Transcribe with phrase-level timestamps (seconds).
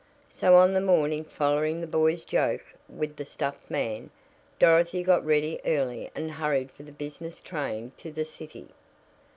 [0.31, 4.09] So on the morning following the boys' joke with the stuffed man,
[4.57, 8.69] Dorothy got ready early and hurried for the business train to the city.